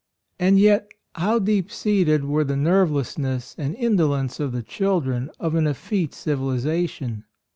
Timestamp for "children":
4.63-5.29